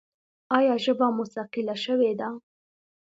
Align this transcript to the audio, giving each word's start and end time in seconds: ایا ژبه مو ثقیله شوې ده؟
ایا 0.57 0.75
ژبه 0.83 1.07
مو 1.15 1.23
ثقیله 1.35 1.75
شوې 1.85 2.11
ده؟ 2.19 2.29